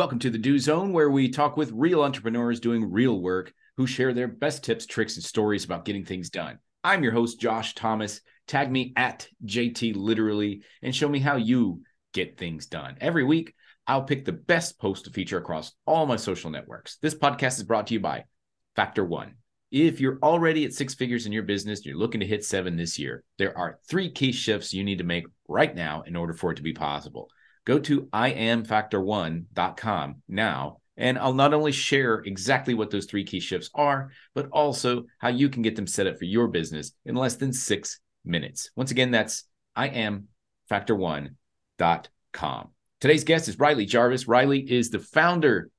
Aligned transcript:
Welcome 0.00 0.20
to 0.20 0.30
the 0.30 0.38
Do 0.38 0.58
Zone, 0.58 0.94
where 0.94 1.10
we 1.10 1.28
talk 1.28 1.58
with 1.58 1.72
real 1.72 2.02
entrepreneurs 2.02 2.58
doing 2.58 2.90
real 2.90 3.20
work 3.20 3.52
who 3.76 3.86
share 3.86 4.14
their 4.14 4.28
best 4.28 4.64
tips, 4.64 4.86
tricks, 4.86 5.16
and 5.16 5.22
stories 5.22 5.66
about 5.66 5.84
getting 5.84 6.06
things 6.06 6.30
done. 6.30 6.58
I'm 6.82 7.02
your 7.02 7.12
host, 7.12 7.38
Josh 7.38 7.74
Thomas. 7.74 8.22
Tag 8.46 8.72
me 8.72 8.94
at 8.96 9.28
JT 9.44 9.94
Literally 9.96 10.62
and 10.80 10.96
show 10.96 11.06
me 11.06 11.18
how 11.18 11.36
you 11.36 11.82
get 12.14 12.38
things 12.38 12.64
done. 12.64 12.96
Every 12.98 13.24
week, 13.24 13.54
I'll 13.86 14.04
pick 14.04 14.24
the 14.24 14.32
best 14.32 14.78
post 14.80 15.04
to 15.04 15.10
feature 15.10 15.36
across 15.36 15.72
all 15.86 16.06
my 16.06 16.16
social 16.16 16.48
networks. 16.50 16.96
This 17.02 17.14
podcast 17.14 17.58
is 17.58 17.64
brought 17.64 17.88
to 17.88 17.94
you 17.94 18.00
by 18.00 18.24
Factor 18.76 19.04
One. 19.04 19.34
If 19.70 20.00
you're 20.00 20.18
already 20.22 20.64
at 20.64 20.72
six 20.72 20.94
figures 20.94 21.26
in 21.26 21.32
your 21.32 21.42
business, 21.42 21.80
and 21.80 21.86
you're 21.86 21.98
looking 21.98 22.20
to 22.20 22.26
hit 22.26 22.42
seven 22.42 22.74
this 22.74 22.98
year, 22.98 23.22
there 23.36 23.56
are 23.58 23.78
three 23.86 24.10
key 24.10 24.32
shifts 24.32 24.72
you 24.72 24.82
need 24.82 24.96
to 24.96 25.04
make 25.04 25.26
right 25.46 25.76
now 25.76 26.04
in 26.06 26.16
order 26.16 26.32
for 26.32 26.52
it 26.52 26.56
to 26.56 26.62
be 26.62 26.72
possible. 26.72 27.28
Go 27.64 27.78
to 27.80 28.02
iamfactor1.com 28.02 30.22
now, 30.28 30.78
and 30.96 31.18
I'll 31.18 31.34
not 31.34 31.54
only 31.54 31.72
share 31.72 32.16
exactly 32.16 32.74
what 32.74 32.90
those 32.90 33.06
three 33.06 33.24
key 33.24 33.40
shifts 33.40 33.70
are, 33.74 34.10
but 34.34 34.48
also 34.50 35.06
how 35.18 35.28
you 35.28 35.48
can 35.48 35.62
get 35.62 35.76
them 35.76 35.86
set 35.86 36.06
up 36.06 36.18
for 36.18 36.24
your 36.24 36.48
business 36.48 36.92
in 37.04 37.14
less 37.14 37.36
than 37.36 37.52
six 37.52 38.00
minutes. 38.24 38.70
Once 38.76 38.90
again, 38.90 39.10
that's 39.10 39.44
iamfactor1.com. 39.76 42.68
Today's 43.00 43.24
guest 43.24 43.48
is 43.48 43.58
Riley 43.58 43.86
Jarvis. 43.86 44.28
Riley 44.28 44.60
is 44.60 44.90
the 44.90 44.98
founder 44.98 45.70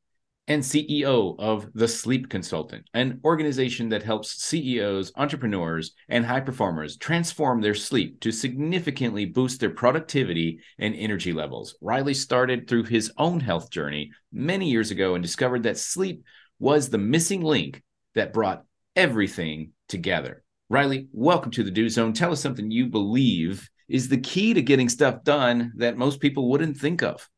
and 0.51 0.63
CEO 0.63 1.33
of 1.39 1.69
The 1.75 1.87
Sleep 1.87 2.27
Consultant, 2.27 2.85
an 2.93 3.21
organization 3.23 3.87
that 3.87 4.03
helps 4.03 4.43
CEOs, 4.43 5.13
entrepreneurs, 5.15 5.93
and 6.09 6.25
high 6.25 6.41
performers 6.41 6.97
transform 6.97 7.61
their 7.61 7.73
sleep 7.73 8.19
to 8.19 8.33
significantly 8.33 9.23
boost 9.23 9.61
their 9.61 9.69
productivity 9.69 10.59
and 10.77 10.93
energy 10.93 11.31
levels. 11.31 11.75
Riley 11.79 12.13
started 12.13 12.67
through 12.67 12.83
his 12.83 13.13
own 13.17 13.39
health 13.39 13.71
journey 13.71 14.11
many 14.33 14.69
years 14.69 14.91
ago 14.91 15.15
and 15.15 15.23
discovered 15.23 15.63
that 15.63 15.77
sleep 15.77 16.25
was 16.59 16.89
the 16.89 16.97
missing 16.97 17.43
link 17.43 17.81
that 18.15 18.33
brought 18.33 18.65
everything 18.97 19.71
together. 19.87 20.43
Riley, 20.69 21.07
welcome 21.13 21.51
to 21.51 21.63
the 21.63 21.71
Do 21.71 21.87
Zone. 21.87 22.11
Tell 22.11 22.33
us 22.33 22.41
something 22.41 22.69
you 22.69 22.87
believe 22.87 23.69
is 23.87 24.09
the 24.09 24.19
key 24.19 24.53
to 24.53 24.61
getting 24.61 24.89
stuff 24.89 25.23
done 25.23 25.71
that 25.77 25.97
most 25.97 26.19
people 26.19 26.49
wouldn't 26.49 26.75
think 26.75 27.03
of. 27.03 27.29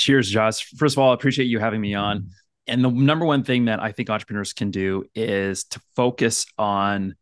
Cheers, 0.00 0.30
Josh. 0.30 0.64
First 0.64 0.94
of 0.94 1.00
all, 1.00 1.10
I 1.10 1.14
appreciate 1.14 1.44
you 1.44 1.58
having 1.58 1.78
me 1.78 1.92
on. 1.92 2.30
And 2.66 2.82
the 2.82 2.88
number 2.88 3.26
one 3.26 3.44
thing 3.44 3.66
that 3.66 3.82
I 3.82 3.92
think 3.92 4.08
entrepreneurs 4.08 4.54
can 4.54 4.70
do 4.70 5.04
is 5.14 5.64
to 5.64 5.80
focus 5.94 6.46
on 6.56 7.16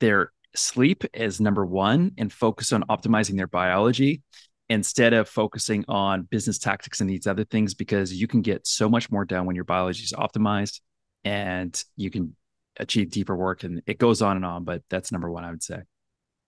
their 0.00 0.32
sleep 0.56 1.04
as 1.14 1.40
number 1.40 1.64
one 1.64 2.10
and 2.18 2.32
focus 2.32 2.72
on 2.72 2.82
optimizing 2.90 3.36
their 3.36 3.46
biology 3.46 4.20
instead 4.68 5.12
of 5.12 5.28
focusing 5.28 5.84
on 5.86 6.22
business 6.22 6.58
tactics 6.58 7.00
and 7.00 7.08
these 7.08 7.28
other 7.28 7.44
things 7.44 7.72
because 7.72 8.12
you 8.12 8.26
can 8.26 8.42
get 8.42 8.66
so 8.66 8.88
much 8.88 9.12
more 9.12 9.24
done 9.24 9.46
when 9.46 9.54
your 9.54 9.64
biology 9.64 10.02
is 10.02 10.12
optimized 10.12 10.80
and 11.22 11.84
you 11.96 12.10
can 12.10 12.34
achieve 12.80 13.12
deeper 13.12 13.36
work 13.36 13.62
and 13.62 13.80
it 13.86 13.98
goes 13.98 14.22
on 14.22 14.34
and 14.34 14.44
on 14.44 14.64
but 14.64 14.82
that's 14.90 15.12
number 15.12 15.30
one 15.30 15.44
i 15.44 15.50
would 15.50 15.62
say 15.62 15.80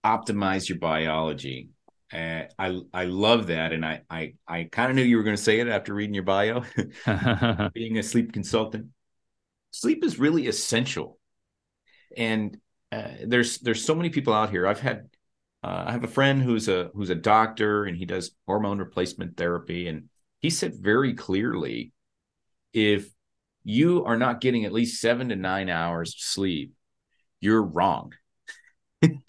optimize 0.04 0.68
your 0.68 0.78
biology 0.78 1.68
uh, 2.12 2.42
I 2.58 2.80
I 2.92 3.04
love 3.04 3.48
that, 3.48 3.72
and 3.72 3.84
I 3.84 4.02
I 4.08 4.34
I 4.46 4.64
kind 4.64 4.90
of 4.90 4.96
knew 4.96 5.02
you 5.02 5.16
were 5.16 5.24
going 5.24 5.36
to 5.36 5.42
say 5.42 5.58
it 5.58 5.68
after 5.68 5.92
reading 5.92 6.14
your 6.14 6.22
bio. 6.22 6.62
Being 7.74 7.98
a 7.98 8.02
sleep 8.02 8.32
consultant, 8.32 8.88
sleep 9.72 10.04
is 10.04 10.18
really 10.18 10.46
essential, 10.46 11.18
and 12.16 12.56
uh, 12.92 13.08
there's 13.26 13.58
there's 13.58 13.84
so 13.84 13.94
many 13.94 14.10
people 14.10 14.32
out 14.32 14.50
here. 14.50 14.68
I've 14.68 14.80
had 14.80 15.08
uh, 15.64 15.84
I 15.88 15.92
have 15.92 16.04
a 16.04 16.08
friend 16.08 16.40
who's 16.40 16.68
a 16.68 16.90
who's 16.94 17.10
a 17.10 17.16
doctor, 17.16 17.84
and 17.84 17.96
he 17.96 18.04
does 18.04 18.30
hormone 18.46 18.78
replacement 18.78 19.36
therapy, 19.36 19.88
and 19.88 20.08
he 20.38 20.50
said 20.50 20.74
very 20.76 21.14
clearly, 21.14 21.92
if 22.72 23.08
you 23.64 24.04
are 24.04 24.16
not 24.16 24.40
getting 24.40 24.64
at 24.64 24.72
least 24.72 25.00
seven 25.00 25.30
to 25.30 25.36
nine 25.36 25.68
hours 25.68 26.10
of 26.10 26.20
sleep, 26.20 26.72
you're 27.40 27.62
wrong 27.64 28.12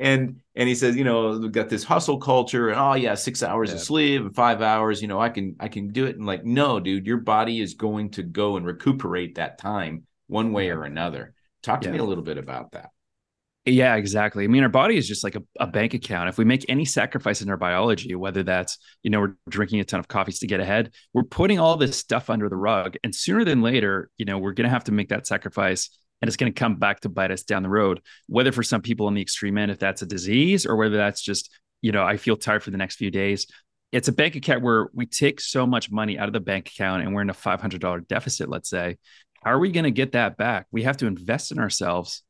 and 0.00 0.36
and 0.56 0.68
he 0.68 0.74
says, 0.74 0.96
you 0.96 1.04
know, 1.04 1.38
we've 1.38 1.52
got 1.52 1.68
this 1.68 1.84
hustle 1.84 2.18
culture, 2.18 2.68
and 2.68 2.78
oh 2.78 2.94
yeah, 2.94 3.14
six 3.14 3.42
hours 3.42 3.70
yeah. 3.70 3.76
of 3.76 3.80
sleep 3.82 4.22
and 4.22 4.34
five 4.34 4.62
hours, 4.62 5.02
you 5.02 5.08
know, 5.08 5.20
I 5.20 5.28
can 5.28 5.56
I 5.60 5.68
can 5.68 5.92
do 5.92 6.06
it. 6.06 6.16
And 6.16 6.26
like, 6.26 6.44
no, 6.44 6.80
dude, 6.80 7.06
your 7.06 7.18
body 7.18 7.60
is 7.60 7.74
going 7.74 8.10
to 8.12 8.22
go 8.22 8.56
and 8.56 8.66
recuperate 8.66 9.36
that 9.36 9.58
time 9.58 10.04
one 10.26 10.52
way 10.52 10.70
or 10.70 10.84
another. 10.84 11.34
Talk 11.62 11.82
to 11.82 11.88
yeah. 11.88 11.94
me 11.94 11.98
a 11.98 12.04
little 12.04 12.24
bit 12.24 12.38
about 12.38 12.72
that. 12.72 12.90
Yeah, 13.66 13.94
exactly. 13.94 14.44
I 14.44 14.46
mean, 14.46 14.62
our 14.62 14.68
body 14.68 14.98
is 14.98 15.08
just 15.08 15.24
like 15.24 15.36
a, 15.36 15.42
a, 15.58 15.66
bank 15.66 15.94
account. 15.94 16.28
If 16.28 16.36
we 16.36 16.44
make 16.44 16.66
any 16.68 16.84
sacrifice 16.84 17.40
in 17.40 17.48
our 17.48 17.56
biology, 17.56 18.14
whether 18.14 18.42
that's, 18.42 18.76
you 19.02 19.08
know, 19.08 19.20
we're 19.20 19.36
drinking 19.48 19.80
a 19.80 19.84
ton 19.84 20.00
of 20.00 20.06
coffees 20.06 20.40
to 20.40 20.46
get 20.46 20.60
ahead, 20.60 20.92
we're 21.14 21.22
putting 21.22 21.58
all 21.58 21.78
this 21.78 21.96
stuff 21.96 22.28
under 22.28 22.50
the 22.50 22.56
rug. 22.56 22.96
And 23.02 23.14
sooner 23.14 23.42
than 23.42 23.62
later, 23.62 24.10
you 24.18 24.26
know, 24.26 24.36
we're 24.36 24.52
going 24.52 24.66
to 24.66 24.70
have 24.70 24.84
to 24.84 24.92
make 24.92 25.08
that 25.08 25.26
sacrifice 25.26 25.88
and 26.24 26.28
it's 26.28 26.38
going 26.38 26.50
to 26.50 26.58
come 26.58 26.76
back 26.76 27.00
to 27.00 27.10
bite 27.10 27.30
us 27.30 27.42
down 27.42 27.62
the 27.62 27.68
road. 27.68 28.00
Whether 28.28 28.50
for 28.50 28.62
some 28.62 28.80
people 28.80 29.08
on 29.08 29.12
the 29.12 29.20
extreme 29.20 29.58
end, 29.58 29.70
if 29.70 29.78
that's 29.78 30.00
a 30.00 30.06
disease 30.06 30.64
or 30.64 30.74
whether 30.74 30.96
that's 30.96 31.20
just, 31.20 31.50
you 31.82 31.92
know, 31.92 32.02
I 32.02 32.16
feel 32.16 32.34
tired 32.34 32.62
for 32.62 32.70
the 32.70 32.78
next 32.78 32.96
few 32.96 33.10
days. 33.10 33.46
It's 33.92 34.08
a 34.08 34.12
bank 34.12 34.34
account 34.34 34.62
where 34.62 34.88
we 34.94 35.04
take 35.04 35.38
so 35.38 35.66
much 35.66 35.90
money 35.90 36.18
out 36.18 36.26
of 36.26 36.32
the 36.32 36.40
bank 36.40 36.68
account 36.68 37.02
and 37.02 37.14
we're 37.14 37.20
in 37.20 37.28
a 37.28 37.34
$500 37.34 38.08
deficit, 38.08 38.48
let's 38.48 38.70
say. 38.70 38.96
How 39.44 39.50
are 39.50 39.58
we 39.58 39.70
going 39.70 39.84
to 39.84 39.90
get 39.90 40.12
that 40.12 40.38
back? 40.38 40.64
We 40.72 40.84
have 40.84 40.96
to 40.96 41.06
invest 41.06 41.52
in 41.52 41.58
ourselves, 41.58 42.22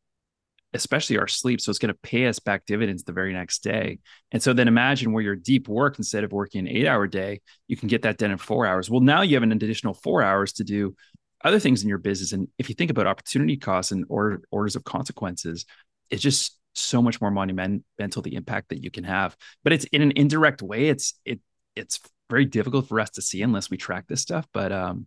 especially 0.72 1.18
our 1.18 1.28
sleep. 1.28 1.60
So 1.60 1.70
it's 1.70 1.78
going 1.78 1.94
to 1.94 2.00
pay 2.02 2.26
us 2.26 2.40
back 2.40 2.66
dividends 2.66 3.04
the 3.04 3.12
very 3.12 3.32
next 3.32 3.62
day. 3.62 4.00
And 4.32 4.42
so 4.42 4.54
then 4.54 4.66
imagine 4.66 5.12
where 5.12 5.22
your 5.22 5.36
deep 5.36 5.68
work, 5.68 5.98
instead 5.98 6.24
of 6.24 6.32
working 6.32 6.66
an 6.66 6.68
eight 6.76 6.88
hour 6.88 7.06
day, 7.06 7.42
you 7.68 7.76
can 7.76 7.86
get 7.86 8.02
that 8.02 8.18
done 8.18 8.32
in 8.32 8.38
four 8.38 8.66
hours. 8.66 8.90
Well, 8.90 9.02
now 9.02 9.22
you 9.22 9.36
have 9.36 9.44
an 9.44 9.52
additional 9.52 9.94
four 9.94 10.20
hours 10.20 10.54
to 10.54 10.64
do 10.64 10.96
other 11.44 11.58
things 11.60 11.82
in 11.82 11.88
your 11.88 11.98
business. 11.98 12.32
And 12.32 12.48
if 12.58 12.68
you 12.68 12.74
think 12.74 12.90
about 12.90 13.06
opportunity 13.06 13.56
costs 13.56 13.92
and 13.92 14.04
order, 14.08 14.42
orders 14.50 14.76
of 14.76 14.84
consequences, 14.84 15.66
it's 16.10 16.22
just 16.22 16.58
so 16.74 17.00
much 17.00 17.20
more 17.20 17.30
monumental 17.30 18.22
the 18.22 18.34
impact 18.34 18.70
that 18.70 18.82
you 18.82 18.90
can 18.90 19.04
have. 19.04 19.36
But 19.62 19.72
it's 19.72 19.84
in 19.86 20.02
an 20.02 20.12
indirect 20.16 20.62
way. 20.62 20.88
It's 20.88 21.14
it 21.24 21.40
it's 21.76 22.00
very 22.30 22.44
difficult 22.44 22.88
for 22.88 22.98
us 23.00 23.10
to 23.10 23.22
see 23.22 23.42
unless 23.42 23.70
we 23.70 23.76
track 23.76 24.06
this 24.08 24.22
stuff. 24.22 24.46
But 24.52 24.72
um, 24.72 25.06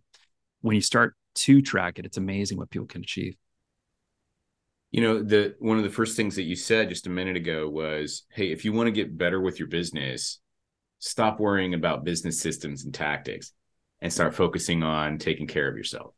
when 0.60 0.76
you 0.76 0.80
start 0.80 1.14
to 1.34 1.60
track 1.60 1.98
it, 1.98 2.06
it's 2.06 2.16
amazing 2.16 2.58
what 2.58 2.70
people 2.70 2.86
can 2.86 3.02
achieve. 3.02 3.36
You 4.90 5.02
know, 5.02 5.22
the 5.22 5.54
one 5.58 5.76
of 5.76 5.84
the 5.84 5.90
first 5.90 6.16
things 6.16 6.36
that 6.36 6.44
you 6.44 6.56
said 6.56 6.88
just 6.88 7.06
a 7.06 7.10
minute 7.10 7.36
ago 7.36 7.68
was, 7.68 8.24
"Hey, 8.30 8.52
if 8.52 8.64
you 8.64 8.72
want 8.72 8.86
to 8.86 8.92
get 8.92 9.18
better 9.18 9.40
with 9.40 9.58
your 9.58 9.68
business, 9.68 10.38
stop 10.98 11.40
worrying 11.40 11.74
about 11.74 12.04
business 12.04 12.40
systems 12.40 12.84
and 12.84 12.94
tactics, 12.94 13.52
and 14.00 14.12
start 14.12 14.34
focusing 14.34 14.82
on 14.82 15.18
taking 15.18 15.46
care 15.46 15.68
of 15.68 15.76
yourself." 15.76 16.14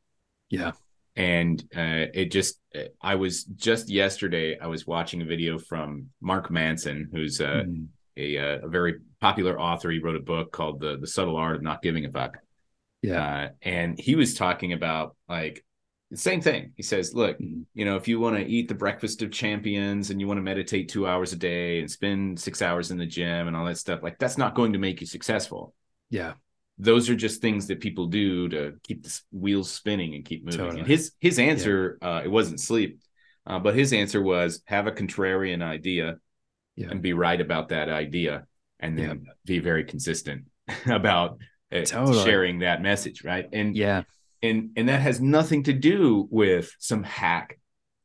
Yeah. 0.50 0.72
And 1.16 1.60
uh, 1.74 2.06
it 2.14 2.30
just, 2.30 2.60
I 3.00 3.14
was 3.14 3.44
just 3.44 3.88
yesterday, 3.88 4.58
I 4.58 4.66
was 4.66 4.86
watching 4.86 5.22
a 5.22 5.24
video 5.24 5.58
from 5.58 6.10
Mark 6.20 6.50
Manson, 6.50 7.08
who's 7.12 7.40
a, 7.40 7.64
mm. 7.66 7.86
a, 8.16 8.36
a, 8.36 8.68
very 8.68 8.96
popular 9.20 9.60
author. 9.60 9.90
He 9.90 9.98
wrote 9.98 10.16
a 10.16 10.20
book 10.20 10.52
called 10.52 10.80
The, 10.80 10.98
the 10.98 11.06
Subtle 11.06 11.36
Art 11.36 11.56
of 11.56 11.62
Not 11.62 11.82
Giving 11.82 12.04
a 12.04 12.10
Fuck. 12.10 12.38
Yeah. 13.02 13.22
Uh, 13.22 13.48
and 13.62 13.98
he 13.98 14.14
was 14.14 14.34
talking 14.34 14.72
about 14.72 15.16
like 15.28 15.64
the 16.10 16.16
same 16.16 16.40
thing. 16.40 16.72
He 16.76 16.82
says, 16.82 17.12
look, 17.12 17.38
mm. 17.38 17.64
you 17.74 17.84
know, 17.84 17.96
if 17.96 18.06
you 18.06 18.20
want 18.20 18.36
to 18.36 18.46
eat 18.46 18.68
the 18.68 18.74
breakfast 18.74 19.22
of 19.22 19.32
champions 19.32 20.10
and 20.10 20.20
you 20.20 20.28
want 20.28 20.38
to 20.38 20.42
meditate 20.42 20.88
two 20.88 21.08
hours 21.08 21.32
a 21.32 21.36
day 21.36 21.80
and 21.80 21.90
spend 21.90 22.38
six 22.38 22.62
hours 22.62 22.92
in 22.92 22.98
the 22.98 23.06
gym 23.06 23.48
and 23.48 23.56
all 23.56 23.66
that 23.66 23.78
stuff, 23.78 24.00
like 24.02 24.18
that's 24.18 24.38
not 24.38 24.54
going 24.54 24.72
to 24.72 24.78
make 24.78 25.00
you 25.00 25.06
successful. 25.06 25.74
Yeah 26.08 26.34
those 26.80 27.10
are 27.10 27.14
just 27.14 27.42
things 27.42 27.66
that 27.66 27.80
people 27.80 28.06
do 28.06 28.48
to 28.48 28.74
keep 28.82 29.02
the 29.02 29.20
wheels 29.32 29.70
spinning 29.70 30.14
and 30.14 30.24
keep 30.24 30.44
moving. 30.44 30.58
Totally. 30.58 30.80
And 30.80 30.88
his 30.88 31.12
his 31.20 31.38
answer, 31.38 31.98
yeah. 32.00 32.08
uh, 32.08 32.20
it 32.22 32.30
wasn't 32.30 32.60
sleep, 32.60 33.00
uh, 33.46 33.58
but 33.58 33.74
his 33.74 33.92
answer 33.92 34.22
was 34.22 34.62
have 34.64 34.86
a 34.86 34.92
contrarian 34.92 35.62
idea 35.62 36.16
yeah. 36.76 36.88
and 36.90 37.02
be 37.02 37.12
right 37.12 37.40
about 37.40 37.68
that 37.68 37.90
idea, 37.90 38.46
and 38.78 38.98
then 38.98 39.22
yeah. 39.26 39.32
be 39.44 39.58
very 39.58 39.84
consistent 39.84 40.44
about 40.86 41.38
uh, 41.70 41.82
totally. 41.82 42.24
sharing 42.24 42.60
that 42.60 42.80
message, 42.80 43.24
right? 43.24 43.46
And 43.52 43.76
yeah, 43.76 44.04
and 44.42 44.70
and 44.76 44.88
that 44.88 45.02
has 45.02 45.20
nothing 45.20 45.64
to 45.64 45.74
do 45.74 46.28
with 46.30 46.74
some 46.78 47.02
hack 47.02 47.58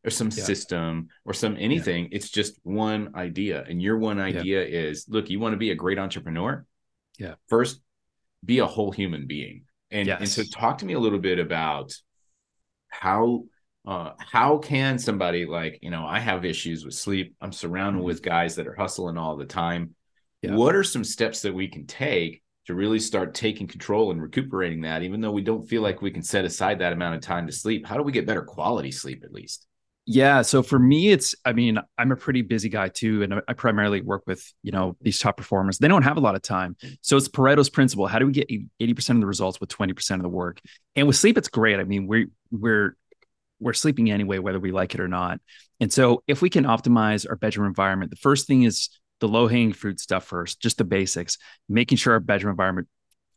or 0.03 0.09
some 0.09 0.31
system 0.31 1.07
or 1.23 1.33
some 1.33 1.55
anything. 1.57 2.09
It's 2.11 2.29
just 2.29 2.59
one 2.63 3.13
idea, 3.15 3.63
and 3.67 3.81
your 3.81 3.97
one 3.97 4.19
idea 4.19 4.63
is 4.65 5.05
look, 5.07 5.29
you 5.29 5.39
want 5.39 5.53
to 5.53 5.57
be 5.57 5.71
a 5.71 5.75
great 5.75 5.97
entrepreneur. 5.97 6.65
Yeah. 7.17 7.35
First, 7.47 7.79
be 8.43 8.59
a 8.59 8.65
whole 8.65 8.91
human 8.91 9.27
being. 9.27 9.63
And 9.91 10.07
yes. 10.07 10.19
and 10.19 10.29
so 10.29 10.43
talk 10.43 10.79
to 10.79 10.85
me 10.85 10.93
a 10.93 10.99
little 10.99 11.19
bit 11.19 11.39
about 11.39 11.93
how 12.89 13.45
uh, 13.85 14.11
how 14.17 14.57
can 14.57 14.97
somebody 14.97 15.45
like 15.45 15.79
you 15.81 15.91
know 15.91 16.05
I 16.05 16.19
have 16.19 16.43
issues 16.43 16.83
with 16.85 16.95
sleep. 16.95 17.35
I'm 17.39 17.51
surrounded 17.51 17.99
mm-hmm. 17.99 18.07
with 18.07 18.23
guys 18.23 18.55
that 18.55 18.67
are 18.67 18.75
hustling 18.75 19.17
all 19.17 19.35
the 19.35 19.45
time. 19.45 19.95
Yeah. 20.41 20.55
What 20.55 20.75
are 20.75 20.83
some 20.83 21.03
steps 21.03 21.41
that 21.41 21.53
we 21.53 21.67
can 21.67 21.85
take 21.85 22.41
to 22.65 22.73
really 22.73 22.99
start 22.99 23.35
taking 23.35 23.67
control 23.67 24.11
and 24.11 24.21
recuperating 24.21 24.81
that, 24.81 25.03
even 25.03 25.21
though 25.21 25.31
we 25.31 25.43
don't 25.43 25.67
feel 25.67 25.81
like 25.81 26.01
we 26.01 26.11
can 26.11 26.23
set 26.23 26.45
aside 26.45 26.79
that 26.79 26.93
amount 26.93 27.15
of 27.15 27.21
time 27.21 27.45
to 27.45 27.53
sleep? 27.53 27.85
How 27.85 27.95
do 27.95 28.03
we 28.03 28.11
get 28.11 28.25
better 28.25 28.43
quality 28.43 28.91
sleep 28.91 29.23
at 29.23 29.31
least? 29.31 29.67
Yeah. 30.07 30.43
So 30.43 30.61
for 30.61 30.77
me, 30.77 31.09
it's, 31.09 31.33
I 31.45 31.53
mean, 31.53 31.79
I'm 31.97 32.11
a 32.11 32.15
pretty 32.15 32.43
busy 32.43 32.69
guy 32.69 32.89
too. 32.89 33.23
And 33.23 33.41
I 33.47 33.53
primarily 33.53 34.01
work 34.01 34.23
with, 34.27 34.53
you 34.61 34.71
know, 34.71 34.95
these 35.01 35.17
top 35.17 35.35
performers. 35.35 35.79
They 35.79 35.87
don't 35.87 36.03
have 36.03 36.17
a 36.17 36.19
lot 36.19 36.35
of 36.35 36.43
time. 36.43 36.75
So 37.01 37.17
it's 37.17 37.27
Pareto's 37.27 37.71
principle. 37.71 38.05
How 38.05 38.19
do 38.19 38.27
we 38.27 38.31
get 38.31 38.47
80% 38.49 39.09
of 39.11 39.19
the 39.19 39.25
results 39.25 39.59
with 39.59 39.69
20% 39.69 40.15
of 40.15 40.21
the 40.21 40.29
work? 40.29 40.61
And 40.95 41.07
with 41.07 41.15
sleep, 41.15 41.39
it's 41.39 41.47
great. 41.47 41.79
I 41.79 41.85
mean, 41.85 42.05
we're, 42.05 42.27
we're, 42.51 42.95
we're 43.59 43.73
sleeping 43.73 44.11
anyway, 44.11 44.37
whether 44.37 44.59
we 44.59 44.71
like 44.71 44.93
it 44.93 44.99
or 44.99 45.07
not. 45.07 45.39
And 45.79 45.91
so 45.91 46.23
if 46.27 46.39
we 46.39 46.51
can 46.51 46.65
optimize 46.65 47.27
our 47.27 47.35
bedroom 47.35 47.67
environment, 47.67 48.11
the 48.11 48.17
first 48.17 48.45
thing 48.45 48.61
is 48.61 48.89
the 49.21 49.27
low 49.27 49.47
hanging 49.47 49.73
fruit 49.73 49.99
stuff 49.99 50.25
first, 50.25 50.61
just 50.61 50.77
the 50.77 50.83
basics, 50.83 51.39
making 51.67 51.97
sure 51.97 52.13
our 52.13 52.19
bedroom 52.19 52.51
environment 52.51 52.87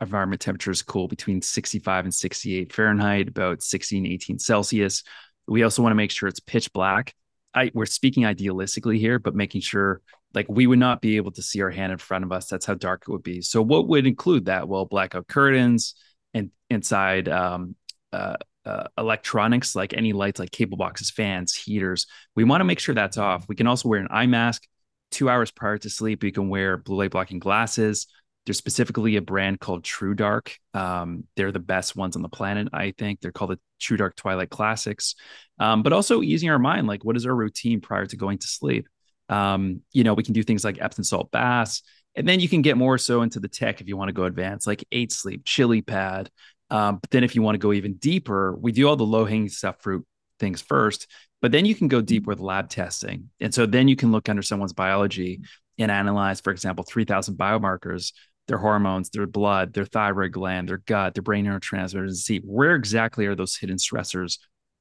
environment 0.00 0.40
temperature 0.40 0.70
is 0.70 0.82
cool 0.82 1.08
between 1.08 1.42
65 1.42 2.04
and 2.04 2.14
68 2.14 2.72
Fahrenheit, 2.72 3.28
about 3.28 3.62
16, 3.62 4.06
18 4.06 4.38
Celsius. 4.38 5.02
We 5.48 5.62
also 5.62 5.82
want 5.82 5.92
to 5.92 5.96
make 5.96 6.10
sure 6.10 6.28
it's 6.28 6.40
pitch 6.40 6.72
black. 6.72 7.14
I, 7.54 7.70
we're 7.74 7.86
speaking 7.86 8.24
idealistically 8.24 8.98
here, 8.98 9.18
but 9.18 9.34
making 9.34 9.62
sure 9.62 10.02
like 10.34 10.46
we 10.48 10.66
would 10.66 10.78
not 10.78 11.00
be 11.00 11.16
able 11.16 11.32
to 11.32 11.42
see 11.42 11.62
our 11.62 11.70
hand 11.70 11.92
in 11.92 11.98
front 11.98 12.24
of 12.24 12.32
us. 12.32 12.46
That's 12.46 12.66
how 12.66 12.74
dark 12.74 13.04
it 13.08 13.10
would 13.10 13.22
be. 13.22 13.40
So 13.40 13.62
what 13.62 13.88
would 13.88 14.06
include 14.06 14.46
that? 14.46 14.68
Well, 14.68 14.84
blackout 14.84 15.26
curtains 15.26 15.94
and 16.34 16.50
inside 16.68 17.28
um, 17.28 17.74
uh, 18.12 18.36
uh, 18.64 18.84
electronics, 18.98 19.74
like 19.74 19.94
any 19.94 20.12
lights, 20.12 20.38
like 20.38 20.50
cable 20.50 20.76
boxes, 20.76 21.10
fans, 21.10 21.54
heaters. 21.54 22.06
We 22.36 22.44
want 22.44 22.60
to 22.60 22.66
make 22.66 22.78
sure 22.78 22.94
that's 22.94 23.16
off. 23.16 23.46
We 23.48 23.56
can 23.56 23.66
also 23.66 23.88
wear 23.88 24.00
an 24.00 24.08
eye 24.10 24.26
mask 24.26 24.64
two 25.10 25.30
hours 25.30 25.50
prior 25.50 25.78
to 25.78 25.88
sleep. 25.88 26.22
You 26.22 26.32
can 26.32 26.50
wear 26.50 26.76
blue 26.76 26.98
light 26.98 27.10
blocking 27.10 27.38
glasses. 27.38 28.06
There's 28.48 28.56
specifically 28.56 29.16
a 29.16 29.20
brand 29.20 29.60
called 29.60 29.84
True 29.84 30.14
Dark. 30.14 30.56
Um, 30.72 31.24
they're 31.36 31.52
the 31.52 31.58
best 31.58 31.94
ones 31.94 32.16
on 32.16 32.22
the 32.22 32.30
planet, 32.30 32.68
I 32.72 32.94
think. 32.96 33.20
They're 33.20 33.30
called 33.30 33.50
the 33.50 33.60
True 33.78 33.98
Dark 33.98 34.16
Twilight 34.16 34.48
Classics. 34.48 35.16
Um, 35.58 35.82
but 35.82 35.92
also 35.92 36.22
easing 36.22 36.48
our 36.48 36.58
mind, 36.58 36.86
like 36.86 37.04
what 37.04 37.14
is 37.14 37.26
our 37.26 37.34
routine 37.34 37.82
prior 37.82 38.06
to 38.06 38.16
going 38.16 38.38
to 38.38 38.46
sleep? 38.46 38.88
Um, 39.28 39.82
you 39.92 40.02
know, 40.02 40.14
we 40.14 40.22
can 40.22 40.32
do 40.32 40.42
things 40.42 40.64
like 40.64 40.80
Epsom 40.80 41.04
salt 41.04 41.30
baths, 41.30 41.82
and 42.14 42.26
then 42.26 42.40
you 42.40 42.48
can 42.48 42.62
get 42.62 42.78
more 42.78 42.96
so 42.96 43.20
into 43.20 43.38
the 43.38 43.48
tech 43.48 43.82
if 43.82 43.88
you 43.88 43.98
want 43.98 44.08
to 44.08 44.14
go 44.14 44.24
advanced, 44.24 44.66
like 44.66 44.82
eight 44.92 45.12
sleep, 45.12 45.42
chili 45.44 45.82
pad. 45.82 46.30
Um, 46.70 47.00
but 47.02 47.10
then 47.10 47.24
if 47.24 47.34
you 47.34 47.42
want 47.42 47.56
to 47.56 47.58
go 47.58 47.74
even 47.74 47.96
deeper, 47.96 48.56
we 48.56 48.72
do 48.72 48.88
all 48.88 48.96
the 48.96 49.04
low 49.04 49.26
hanging 49.26 49.50
stuff 49.50 49.76
fruit 49.82 50.06
things 50.40 50.62
first, 50.62 51.06
but 51.42 51.52
then 51.52 51.66
you 51.66 51.74
can 51.74 51.88
go 51.88 52.00
deep 52.00 52.26
with 52.26 52.40
lab 52.40 52.70
testing. 52.70 53.28
And 53.40 53.52
so 53.52 53.66
then 53.66 53.88
you 53.88 53.96
can 53.96 54.10
look 54.10 54.30
under 54.30 54.40
someone's 54.40 54.72
biology 54.72 55.42
and 55.78 55.90
analyze, 55.90 56.40
for 56.40 56.50
example, 56.50 56.84
3,000 56.84 57.36
biomarkers 57.36 58.12
their 58.48 58.58
hormones, 58.58 59.10
their 59.10 59.26
blood, 59.26 59.74
their 59.74 59.84
thyroid 59.84 60.32
gland, 60.32 60.68
their 60.68 60.78
gut, 60.78 61.14
their 61.14 61.22
brain 61.22 61.46
neurotransmitters, 61.46 62.08
and 62.08 62.16
see 62.16 62.38
where 62.38 62.74
exactly 62.74 63.26
are 63.26 63.34
those 63.34 63.54
hidden 63.56 63.76
stressors 63.76 64.38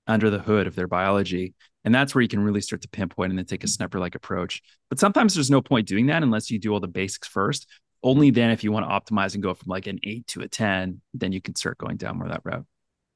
under 0.08 0.30
the 0.30 0.40
hood 0.40 0.68
of 0.68 0.76
their 0.76 0.88
biology. 0.88 1.54
And 1.84 1.94
that's 1.94 2.16
where 2.16 2.22
you 2.22 2.28
can 2.28 2.40
really 2.40 2.62
start 2.62 2.82
to 2.82 2.90
pinpoint 2.90 3.32
and 3.32 3.38
then 3.38 3.46
take 3.46 3.64
a 3.64 3.68
snapper 3.68 4.00
like 4.00 4.16
approach. 4.16 4.62
But 4.90 5.00
sometimes 5.00 5.36
there's 5.36 5.52
no 5.52 5.62
point 5.62 5.88
doing 5.88 6.08
that 6.08 6.24
unless 6.24 6.50
you 6.50 6.60
do 6.60 6.74
all 6.74 6.80
the 6.80 6.88
basics 6.88 7.28
first. 7.28 7.68
Only 8.04 8.32
then, 8.32 8.52
if 8.52 8.64
you 8.64 8.72
want 8.72 8.86
to 8.88 9.14
optimize 9.14 9.34
and 9.34 9.44
go 9.44 9.54
from 9.54 9.70
like 9.70 9.88
an 9.88 10.00
eight 10.04 10.28
to 10.28 10.42
a 10.42 10.48
10, 10.48 11.02
then 11.14 11.32
you 11.32 11.42
can 11.42 11.56
start 11.56 11.78
going 11.78 11.98
down 11.98 12.18
more 12.18 12.28
that 12.30 12.42
route. 12.44 12.66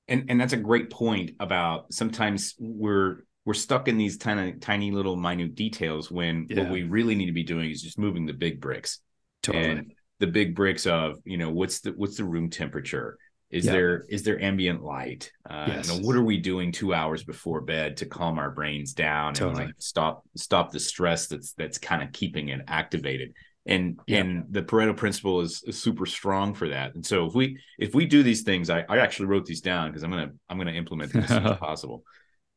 And, 0.07 0.25
and 0.29 0.41
that's 0.41 0.53
a 0.53 0.57
great 0.57 0.89
point 0.89 1.31
about 1.39 1.93
sometimes 1.93 2.55
we're 2.59 3.23
we're 3.45 3.53
stuck 3.53 3.87
in 3.87 3.97
these 3.97 4.17
tiny 4.17 4.53
tiny 4.53 4.91
little 4.91 5.15
minute 5.15 5.55
details 5.55 6.11
when 6.11 6.47
yeah. 6.49 6.63
what 6.63 6.71
we 6.71 6.83
really 6.83 7.15
need 7.15 7.27
to 7.27 7.31
be 7.31 7.43
doing 7.43 7.69
is 7.71 7.81
just 7.81 7.97
moving 7.97 8.25
the 8.25 8.33
big 8.33 8.59
bricks. 8.59 8.99
Totally. 9.43 9.65
And 9.65 9.93
the 10.21 10.27
big 10.27 10.55
bricks 10.55 10.85
of 10.85 11.17
you 11.25 11.37
know 11.37 11.49
what's 11.49 11.81
the 11.81 11.91
what's 11.91 12.15
the 12.15 12.23
room 12.23 12.49
temperature 12.49 13.17
is 13.49 13.65
yeah. 13.65 13.71
there 13.71 14.05
is 14.07 14.21
there 14.21 14.39
ambient 14.39 14.83
light 14.83 15.31
uh 15.49 15.65
yes. 15.67 15.89
you 15.89 15.93
know 15.93 16.07
what 16.07 16.15
are 16.15 16.23
we 16.23 16.37
doing 16.37 16.71
two 16.71 16.93
hours 16.93 17.23
before 17.23 17.59
bed 17.59 17.97
to 17.97 18.05
calm 18.05 18.37
our 18.37 18.51
brains 18.51 18.93
down 18.93 19.33
totally. 19.33 19.63
and 19.63 19.67
like 19.69 19.75
stop 19.79 20.23
stop 20.35 20.71
the 20.71 20.79
stress 20.79 21.27
that's 21.27 21.53
that's 21.53 21.79
kind 21.79 22.03
of 22.03 22.11
keeping 22.11 22.49
it 22.49 22.61
activated 22.67 23.33
and 23.65 23.99
yeah. 24.05 24.19
and 24.19 24.45
the 24.51 24.61
pareto 24.61 24.95
principle 24.95 25.41
is, 25.41 25.63
is, 25.65 25.81
super 25.81 26.05
strong 26.05 26.53
for 26.53 26.69
that 26.69 26.93
and 26.93 27.03
so 27.03 27.25
if 27.25 27.33
we 27.33 27.57
if 27.79 27.95
we 27.95 28.05
do 28.05 28.21
these 28.21 28.43
things 28.43 28.69
i, 28.69 28.85
I 28.87 28.99
actually 28.99 29.25
wrote 29.25 29.47
these 29.47 29.61
down 29.61 29.89
because 29.89 30.03
i'm 30.03 30.11
gonna 30.11 30.31
i'm 30.49 30.59
gonna 30.59 30.71
implement 30.71 31.11
them 31.11 31.23
as 31.23 31.29
soon 31.29 31.47
as 31.47 31.57
possible 31.59 32.03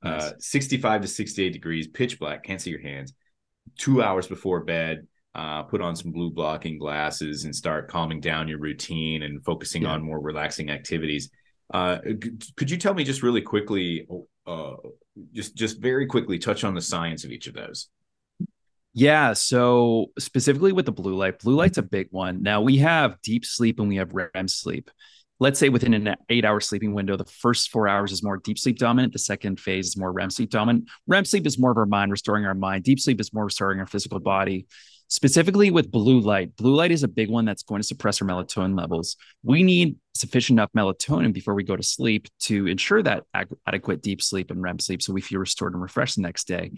nice. 0.03 0.23
uh 0.23 0.33
65 0.39 1.01
to 1.01 1.09
68 1.09 1.51
degrees 1.51 1.89
pitch 1.89 2.19
black 2.19 2.45
can't 2.45 2.61
see 2.61 2.71
your 2.71 2.83
hands 2.83 3.15
two 3.79 4.03
hours 4.03 4.27
before 4.27 4.61
bed 4.65 5.07
uh, 5.35 5.63
put 5.65 5.81
on 5.81 5.97
some 5.97 6.13
blue 6.13 6.31
blocking 6.31 6.79
glasses 6.79 7.45
and 7.45 7.55
start 7.55 7.89
calming 7.89 8.21
down 8.21 8.49
your 8.49 8.59
routine 8.59 9.23
and 9.25 9.45
focusing 9.45 9.83
yeah. 9.83 9.91
on 9.91 10.03
more 10.03 10.21
relaxing 10.21 10.71
activities. 10.71 11.31
Uh, 11.73 11.99
could 12.57 12.71
you 12.71 12.77
tell 12.77 12.95
me 12.95 13.05
just 13.05 13.23
really 13.23 13.41
quickly, 13.41 14.07
uh, 14.47 14.75
just 15.33 15.57
just 15.57 15.81
very 15.81 16.07
quickly, 16.07 16.39
touch 16.39 16.63
on 16.63 16.75
the 16.75 16.81
science 16.81 17.25
of 17.25 17.31
each 17.31 17.47
of 17.47 17.55
those? 17.55 17.89
Yeah. 18.93 19.33
So 19.33 20.13
specifically 20.21 20.71
with 20.73 20.87
the 20.87 20.93
blue 20.93 21.17
light, 21.17 21.41
blue 21.41 21.57
light's 21.57 21.79
a 21.79 21.83
big 21.83 22.09
one. 22.11 22.43
Now 22.43 22.61
we 22.61 22.77
have 22.79 23.21
deep 23.23 23.45
sleep 23.45 23.81
and 23.81 23.89
we 23.89 23.97
have 23.97 24.13
REM 24.13 24.47
sleep. 24.47 24.89
Let's 25.41 25.59
say 25.59 25.69
within 25.69 25.95
an 25.95 26.15
eight 26.29 26.45
hour 26.45 26.61
sleeping 26.61 26.95
window, 26.95 27.17
the 27.17 27.25
first 27.25 27.71
four 27.71 27.89
hours 27.89 28.13
is 28.13 28.23
more 28.23 28.37
deep 28.37 28.57
sleep 28.57 28.79
dominant. 28.79 29.13
The 29.13 29.19
second 29.19 29.59
phase 29.59 29.89
is 29.89 29.97
more 29.97 30.13
REM 30.13 30.31
sleep 30.31 30.51
dominant. 30.51 30.89
REM 31.09 31.25
sleep 31.25 31.45
is 31.45 31.59
more 31.59 31.73
of 31.73 31.77
our 31.77 31.87
mind, 31.87 32.13
restoring 32.13 32.45
our 32.45 32.55
mind. 32.55 32.85
Deep 32.85 33.01
sleep 33.01 33.21
is 33.21 33.33
more 33.35 33.47
restoring 33.47 33.81
our 33.81 33.87
physical 33.87 34.21
body 34.21 34.69
specifically 35.09 35.71
with 35.71 35.91
blue 35.91 36.21
light. 36.21 36.57
Blue 36.57 36.75
light 36.75 36.91
is 36.91 37.03
a 37.03 37.09
big 37.09 37.31
one 37.31 37.45
that's 37.45 37.63
going 37.63 37.81
to 37.81 37.87
suppress 37.87 38.21
our 38.21 38.29
melatonin 38.29 38.77
levels. 38.77 39.17
We 39.43 39.63
need 39.63 39.97
sufficient 40.15 40.59
enough 40.59 40.71
melatonin 40.77 41.33
before 41.33 41.55
we 41.55 41.65
go 41.65 41.77
to 41.77 41.83
sleep 41.83 42.29
to 42.41 42.67
ensure 42.67 43.03
that 43.03 43.25
adequate 43.67 44.03
deep 44.03 44.23
sleep 44.23 44.51
and 44.51 44.63
REM 44.63 44.79
sleep 44.79 45.03
so 45.03 45.13
we 45.13 45.21
feel 45.21 45.41
restored 45.41 45.75
and 45.75 45.83
refreshed 45.83 46.17
the 46.17 46.23
next 46.23 46.47
day. 46.47 46.73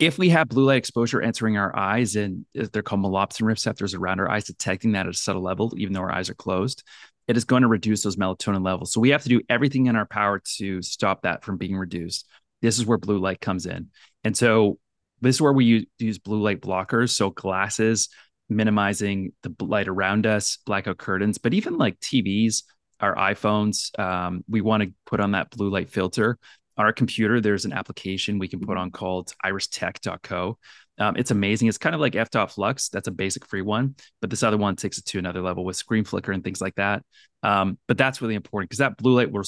If 0.00 0.16
we 0.16 0.28
have 0.28 0.48
blue 0.48 0.64
light 0.64 0.76
exposure 0.76 1.20
entering 1.20 1.56
our 1.56 1.76
eyes, 1.76 2.14
and 2.14 2.46
they're 2.54 2.82
called 2.82 3.02
melanopsin 3.02 3.46
receptors 3.46 3.94
around 3.94 4.20
our 4.20 4.30
eyes, 4.30 4.44
detecting 4.44 4.92
that 4.92 5.06
at 5.06 5.14
a 5.14 5.18
subtle 5.18 5.42
level, 5.42 5.74
even 5.76 5.92
though 5.92 6.02
our 6.02 6.12
eyes 6.12 6.30
are 6.30 6.34
closed, 6.34 6.84
it 7.26 7.36
is 7.36 7.44
going 7.44 7.62
to 7.62 7.68
reduce 7.68 8.02
those 8.04 8.16
melatonin 8.16 8.64
levels. 8.64 8.92
So 8.92 9.00
we 9.00 9.10
have 9.10 9.24
to 9.24 9.28
do 9.28 9.42
everything 9.48 9.86
in 9.86 9.96
our 9.96 10.06
power 10.06 10.40
to 10.56 10.82
stop 10.82 11.22
that 11.22 11.44
from 11.44 11.56
being 11.56 11.76
reduced. 11.76 12.26
This 12.62 12.78
is 12.78 12.86
where 12.86 12.96
blue 12.96 13.18
light 13.18 13.40
comes 13.40 13.66
in. 13.66 13.88
And 14.24 14.36
so 14.36 14.78
this 15.20 15.36
is 15.36 15.42
where 15.42 15.52
we 15.52 15.64
use, 15.64 15.86
use 15.98 16.18
blue 16.18 16.40
light 16.40 16.60
blockers. 16.60 17.10
So 17.10 17.30
glasses, 17.30 18.08
minimizing 18.48 19.32
the 19.42 19.54
light 19.64 19.88
around 19.88 20.26
us, 20.26 20.58
blackout 20.64 20.98
curtains, 20.98 21.38
but 21.38 21.54
even 21.54 21.76
like 21.76 21.98
TVs, 22.00 22.62
our 23.00 23.14
iPhones, 23.14 23.96
um, 23.98 24.44
we 24.48 24.60
want 24.60 24.82
to 24.82 24.92
put 25.06 25.20
on 25.20 25.32
that 25.32 25.50
blue 25.50 25.70
light 25.70 25.90
filter. 25.90 26.38
On 26.76 26.84
our 26.84 26.92
computer, 26.92 27.40
there's 27.40 27.64
an 27.64 27.72
application 27.72 28.38
we 28.38 28.48
can 28.48 28.60
put 28.60 28.76
on 28.76 28.90
called 28.90 29.32
iristech.co. 29.44 30.58
Um, 30.98 31.16
it's 31.16 31.30
amazing. 31.30 31.68
It's 31.68 31.78
kind 31.78 31.94
of 31.94 32.00
like 32.00 32.16
f-dot 32.16 32.52
flux. 32.52 32.88
That's 32.88 33.08
a 33.08 33.12
basic 33.12 33.46
free 33.46 33.62
one, 33.62 33.94
but 34.20 34.30
this 34.30 34.42
other 34.42 34.56
one 34.56 34.76
takes 34.76 34.98
it 34.98 35.04
to 35.06 35.18
another 35.18 35.40
level 35.40 35.64
with 35.64 35.76
screen 35.76 36.04
flicker 36.04 36.32
and 36.32 36.42
things 36.42 36.60
like 36.60 36.74
that. 36.76 37.02
Um, 37.42 37.78
but 37.86 37.98
that's 37.98 38.20
really 38.20 38.34
important 38.34 38.70
because 38.70 38.78
that 38.78 38.96
blue 38.96 39.14
light 39.14 39.30
will, 39.30 39.44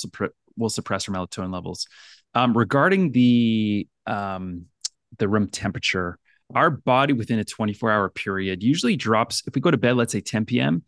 will 0.56 0.68
suppress 0.68 1.08
our 1.08 1.14
melatonin 1.14 1.52
levels. 1.52 1.86
Um, 2.34 2.56
regarding 2.56 3.10
the 3.10 3.88
um, 4.06 4.66
the 5.18 5.28
room 5.28 5.48
temperature, 5.48 6.18
our 6.54 6.70
body 6.70 7.12
within 7.12 7.38
a 7.38 7.44
24 7.44 7.90
hour 7.90 8.08
period 8.08 8.62
usually 8.62 8.96
drops. 8.96 9.42
If 9.46 9.54
we 9.54 9.60
go 9.60 9.70
to 9.70 9.76
bed, 9.76 9.96
let's 9.96 10.12
say 10.12 10.20
10 10.20 10.46
p.m., 10.46 10.82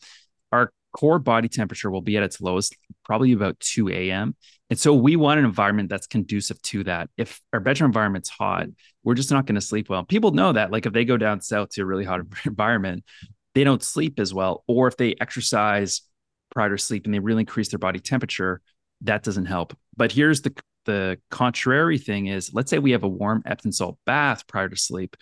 our 0.50 0.72
core 0.92 1.18
body 1.18 1.48
temperature 1.48 1.90
will 1.90 2.02
be 2.02 2.16
at 2.16 2.22
its 2.22 2.40
lowest 2.40 2.76
probably 3.04 3.32
about 3.32 3.58
2 3.60 3.88
a.m. 3.88 4.36
And 4.70 4.78
so 4.78 4.94
we 4.94 5.16
want 5.16 5.38
an 5.38 5.44
environment 5.44 5.88
that's 5.88 6.06
conducive 6.06 6.60
to 6.62 6.84
that. 6.84 7.10
If 7.16 7.40
our 7.52 7.60
bedroom 7.60 7.88
environment's 7.88 8.28
hot, 8.28 8.66
we're 9.04 9.14
just 9.14 9.30
not 9.30 9.46
going 9.46 9.56
to 9.56 9.60
sleep 9.60 9.88
well. 9.88 10.04
People 10.04 10.32
know 10.32 10.52
that. 10.52 10.70
Like 10.70 10.86
if 10.86 10.92
they 10.92 11.04
go 11.04 11.16
down 11.16 11.40
south 11.40 11.70
to 11.70 11.82
a 11.82 11.84
really 11.84 12.04
hot 12.04 12.20
environment, 12.44 13.04
they 13.54 13.64
don't 13.64 13.82
sleep 13.82 14.18
as 14.18 14.32
well. 14.32 14.64
Or 14.66 14.88
if 14.88 14.96
they 14.96 15.14
exercise 15.20 16.02
prior 16.54 16.70
to 16.70 16.78
sleep 16.78 17.04
and 17.04 17.14
they 17.14 17.18
really 17.18 17.40
increase 17.40 17.68
their 17.68 17.78
body 17.78 17.98
temperature, 17.98 18.60
that 19.02 19.22
doesn't 19.22 19.46
help. 19.46 19.76
But 19.96 20.12
here's 20.12 20.42
the 20.42 20.54
the 20.84 21.18
contrary 21.30 21.98
thing 21.98 22.26
is 22.26 22.52
let's 22.52 22.70
say 22.70 22.78
we 22.78 22.92
have 22.92 23.04
a 23.04 23.08
warm 23.08 23.42
Epsom 23.46 23.72
salt 23.72 23.98
bath 24.04 24.46
prior 24.46 24.68
to 24.68 24.76
sleep 24.76 25.16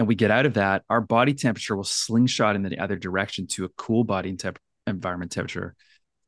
and 0.00 0.08
we 0.08 0.14
get 0.14 0.30
out 0.30 0.46
of 0.46 0.54
that, 0.54 0.82
our 0.88 1.02
body 1.02 1.34
temperature 1.34 1.76
will 1.76 1.84
slingshot 1.84 2.56
in 2.56 2.62
the 2.62 2.78
other 2.78 2.96
direction 2.96 3.46
to 3.48 3.66
a 3.66 3.68
cool 3.68 4.02
body 4.02 4.34
temp- 4.34 4.58
environment 4.86 5.30
temperature. 5.30 5.74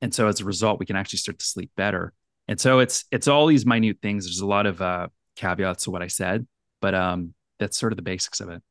And 0.02 0.14
so 0.14 0.28
as 0.28 0.42
a 0.42 0.44
result, 0.44 0.78
we 0.78 0.84
can 0.84 0.94
actually 0.94 1.20
start 1.20 1.38
to 1.38 1.44
sleep 1.46 1.70
better. 1.74 2.12
And 2.48 2.60
so 2.60 2.80
it's 2.80 3.06
it's 3.10 3.28
all 3.28 3.46
these 3.46 3.64
minute 3.64 3.96
things. 4.02 4.26
There's 4.26 4.40
a 4.40 4.46
lot 4.46 4.66
of 4.66 4.82
uh, 4.82 5.08
caveats 5.36 5.84
to 5.84 5.90
what 5.90 6.02
I 6.02 6.08
said, 6.08 6.46
but 6.82 6.94
um, 6.94 7.32
that's 7.58 7.78
sort 7.78 7.94
of 7.94 7.96
the 7.96 8.02
basics 8.02 8.40
of 8.40 8.50
it. 8.50 8.62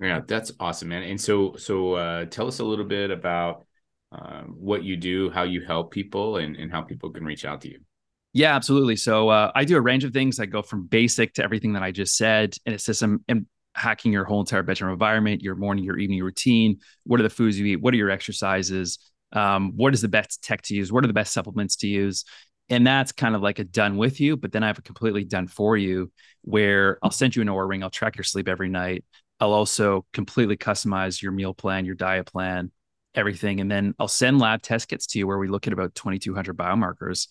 Yeah, 0.00 0.20
that's 0.26 0.50
awesome, 0.58 0.88
man. 0.88 1.02
And 1.02 1.20
so 1.20 1.56
so 1.56 1.92
uh, 1.92 2.24
tell 2.24 2.46
us 2.46 2.60
a 2.60 2.64
little 2.64 2.86
bit 2.86 3.10
about 3.10 3.66
uh, 4.12 4.44
what 4.44 4.82
you 4.82 4.96
do, 4.96 5.28
how 5.28 5.42
you 5.42 5.60
help 5.60 5.90
people, 5.90 6.38
and, 6.38 6.56
and 6.56 6.72
how 6.72 6.80
people 6.80 7.10
can 7.10 7.22
reach 7.22 7.44
out 7.44 7.60
to 7.62 7.68
you. 7.68 7.80
Yeah, 8.32 8.54
absolutely. 8.54 8.96
So 8.96 9.28
uh, 9.30 9.50
I 9.54 9.64
do 9.64 9.76
a 9.76 9.80
range 9.80 10.04
of 10.04 10.12
things. 10.12 10.38
I 10.38 10.46
go 10.46 10.62
from 10.62 10.86
basic 10.86 11.34
to 11.34 11.44
everything 11.44 11.72
that 11.72 11.82
I 11.82 11.90
just 11.92 12.16
said 12.16 12.54
in 12.66 12.74
a 12.74 12.78
system 12.78 13.24
and 13.28 13.46
hacking 13.74 14.12
your 14.12 14.24
whole 14.24 14.40
entire 14.40 14.62
bedroom 14.62 14.92
environment, 14.92 15.42
your 15.42 15.54
morning, 15.54 15.84
your 15.84 15.98
evening 15.98 16.22
routine. 16.22 16.78
What 17.04 17.20
are 17.20 17.22
the 17.22 17.30
foods 17.30 17.58
you 17.58 17.66
eat? 17.66 17.76
What 17.80 17.94
are 17.94 17.96
your 17.96 18.10
exercises? 18.10 18.98
Um, 19.32 19.72
what 19.76 19.94
is 19.94 20.02
the 20.02 20.08
best 20.08 20.42
tech 20.42 20.62
to 20.62 20.74
use? 20.74 20.92
What 20.92 21.04
are 21.04 21.06
the 21.06 21.12
best 21.12 21.32
supplements 21.32 21.76
to 21.76 21.86
use? 21.88 22.24
And 22.70 22.86
that's 22.86 23.12
kind 23.12 23.34
of 23.34 23.40
like 23.40 23.58
a 23.60 23.64
done 23.64 23.96
with 23.96 24.20
you, 24.20 24.36
but 24.36 24.52
then 24.52 24.62
I 24.62 24.66
have 24.66 24.78
a 24.78 24.82
completely 24.82 25.24
done 25.24 25.46
for 25.46 25.76
you 25.76 26.12
where 26.42 26.98
I'll 27.02 27.10
send 27.10 27.34
you 27.34 27.40
an 27.42 27.48
Oura 27.48 27.66
ring. 27.66 27.82
I'll 27.82 27.88
track 27.90 28.16
your 28.16 28.24
sleep 28.24 28.46
every 28.46 28.68
night. 28.68 29.04
I'll 29.40 29.54
also 29.54 30.04
completely 30.12 30.56
customize 30.58 31.22
your 31.22 31.32
meal 31.32 31.54
plan, 31.54 31.86
your 31.86 31.94
diet 31.94 32.26
plan, 32.26 32.70
everything. 33.14 33.60
And 33.60 33.70
then 33.70 33.94
I'll 33.98 34.08
send 34.08 34.38
lab 34.38 34.60
test 34.60 34.88
kits 34.88 35.06
to 35.08 35.18
you 35.18 35.26
where 35.26 35.38
we 35.38 35.48
look 35.48 35.66
at 35.66 35.72
about 35.72 35.94
2,200 35.94 36.56
biomarkers 36.56 37.28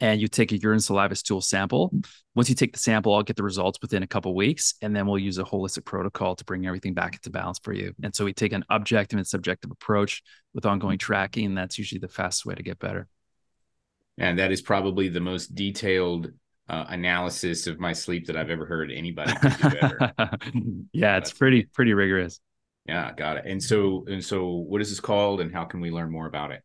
and 0.00 0.20
you 0.20 0.28
take 0.28 0.52
a 0.52 0.58
urine 0.58 0.80
saliva 0.80 1.14
stool 1.14 1.40
sample. 1.40 1.90
Once 2.34 2.48
you 2.48 2.54
take 2.54 2.72
the 2.72 2.78
sample, 2.78 3.14
I'll 3.14 3.22
get 3.22 3.36
the 3.36 3.42
results 3.42 3.78
within 3.80 4.02
a 4.02 4.06
couple 4.06 4.34
weeks, 4.34 4.74
and 4.82 4.94
then 4.94 5.06
we'll 5.06 5.18
use 5.18 5.38
a 5.38 5.44
holistic 5.44 5.84
protocol 5.84 6.36
to 6.36 6.44
bring 6.44 6.66
everything 6.66 6.94
back 6.94 7.14
into 7.14 7.30
balance 7.30 7.58
for 7.62 7.72
you. 7.72 7.94
And 8.02 8.14
so 8.14 8.24
we 8.24 8.32
take 8.32 8.52
an 8.52 8.64
objective 8.68 9.18
and 9.18 9.26
subjective 9.26 9.70
approach 9.70 10.22
with 10.54 10.66
ongoing 10.66 10.98
tracking. 10.98 11.46
And 11.46 11.58
that's 11.58 11.78
usually 11.78 11.98
the 11.98 12.08
fastest 12.08 12.44
way 12.44 12.54
to 12.54 12.62
get 12.62 12.78
better. 12.78 13.08
And 14.18 14.38
that 14.38 14.52
is 14.52 14.62
probably 14.62 15.08
the 15.08 15.20
most 15.20 15.54
detailed 15.54 16.32
uh, 16.68 16.84
analysis 16.88 17.66
of 17.66 17.78
my 17.78 17.92
sleep 17.92 18.26
that 18.26 18.36
I've 18.36 18.50
ever 18.50 18.66
heard 18.66 18.90
anybody 18.90 19.32
do 19.40 20.88
yeah, 20.92 21.16
it's 21.16 21.32
pretty 21.32 21.64
pretty 21.64 21.94
rigorous. 21.94 22.40
Yeah, 22.86 23.12
got 23.12 23.36
it. 23.36 23.44
And 23.46 23.62
so 23.62 24.04
and 24.08 24.24
so, 24.24 24.48
what 24.48 24.80
is 24.80 24.90
this 24.90 25.00
called, 25.00 25.40
and 25.40 25.52
how 25.52 25.64
can 25.64 25.80
we 25.80 25.90
learn 25.90 26.10
more 26.10 26.26
about 26.26 26.52
it? 26.52 26.62